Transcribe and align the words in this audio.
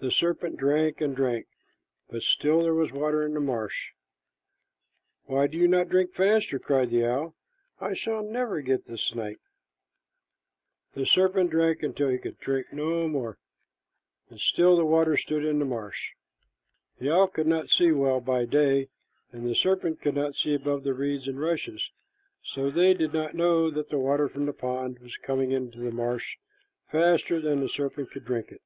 The 0.00 0.10
serpent 0.10 0.58
drank 0.58 1.00
and 1.00 1.16
drank, 1.16 1.46
but 2.10 2.20
still 2.22 2.62
there 2.62 2.74
was 2.74 2.92
water 2.92 3.22
in 3.24 3.32
the 3.32 3.40
marsh. 3.40 3.92
"Why 5.24 5.46
do 5.46 5.56
you 5.56 5.66
not 5.66 5.88
drink 5.88 6.12
faster?" 6.12 6.58
cried 6.58 6.90
the 6.90 7.06
owl. 7.06 7.36
"I 7.80 7.94
shall 7.94 8.22
never 8.22 8.60
get 8.60 8.86
the 8.86 8.98
snipe." 8.98 9.40
The 10.92 11.06
serpent 11.06 11.50
drank 11.50 11.80
till 11.96 12.10
he 12.10 12.18
could 12.18 12.38
drink 12.38 12.70
no 12.70 13.08
more, 13.08 13.38
and 14.28 14.38
still 14.38 14.76
the 14.76 14.84
water 14.84 15.16
stood 15.16 15.44
in 15.44 15.58
the 15.58 15.64
marsh. 15.64 16.10
The 16.98 17.10
owl 17.10 17.28
could 17.28 17.46
not 17.46 17.70
see 17.70 17.90
well 17.90 18.20
by 18.20 18.44
day, 18.44 18.90
and 19.32 19.46
the 19.46 19.54
serpent 19.54 20.02
could 20.02 20.16
not 20.16 20.34
see 20.36 20.52
above 20.54 20.82
the 20.84 20.92
reeds 20.92 21.26
and 21.28 21.40
rushes, 21.40 21.92
so 22.42 22.68
they 22.68 22.92
did 22.92 23.14
not 23.14 23.32
know 23.32 23.70
that 23.70 23.88
the 23.88 23.98
water 23.98 24.28
from 24.28 24.44
the 24.44 24.52
pond 24.52 24.98
was 24.98 25.16
coming 25.16 25.52
into 25.52 25.78
the 25.78 25.92
marsh 25.92 26.36
faster 26.90 27.40
than 27.40 27.60
the 27.60 27.70
serpent 27.70 28.10
could 28.10 28.26
drink 28.26 28.52
it. 28.52 28.60